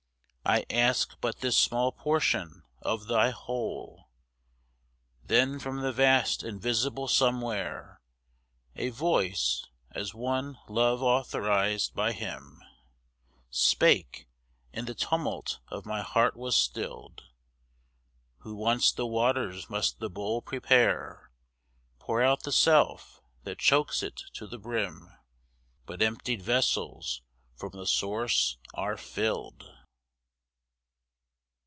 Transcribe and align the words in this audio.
I 0.43 0.65
ask 0.71 1.15
but 1.21 1.39
this 1.39 1.55
small 1.55 1.91
portion 1.93 2.63
of 2.81 3.05
Thy 3.07 3.29
whole.' 3.29 4.09
Then 5.23 5.59
from 5.59 5.81
the 5.81 5.93
vast 5.93 6.43
invisible 6.43 7.07
Somewhere, 7.07 8.01
A 8.75 8.89
voice, 8.89 9.63
as 9.91 10.15
one 10.15 10.57
love 10.67 11.01
authorised 11.03 11.93
by 11.93 12.11
Him, 12.11 12.61
Spake, 13.51 14.27
and 14.73 14.87
the 14.87 14.95
tumult 14.95 15.59
of 15.67 15.85
my 15.85 16.01
heart 16.01 16.35
was 16.35 16.57
stilled. 16.57 17.21
'Who 18.39 18.55
wants 18.55 18.91
the 18.91 19.07
waters 19.07 19.69
must 19.69 19.99
the 19.99 20.09
bowl 20.09 20.41
prepare; 20.41 21.31
Pour 21.99 22.21
out 22.23 22.43
the 22.43 22.51
self, 22.51 23.21
that 23.43 23.59
chokes 23.59 24.01
it 24.03 24.23
to 24.33 24.47
the 24.47 24.59
brim, 24.59 25.15
But 25.85 26.01
emptied 26.01 26.41
vessels, 26.41 27.21
from 27.55 27.71
the 27.73 27.87
source 27.87 28.57
are 28.73 28.97
filled. 28.97 29.71